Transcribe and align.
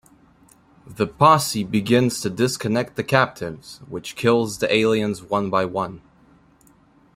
The 0.87 1.05
posse 1.05 1.63
begins 1.63 2.21
to 2.21 2.31
disconnect 2.31 2.95
the 2.95 3.03
captives, 3.03 3.81
which 3.87 4.15
kills 4.15 4.57
the 4.57 4.73
aliens 4.75 5.21
one-by-one. 5.21 6.01